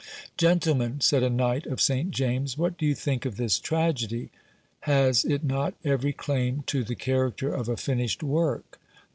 [0.35, 4.31] Gentlemen, said a knight of St James, what do you think of this tragedy?
[4.79, 8.79] Has it not every claim to the character of a finished work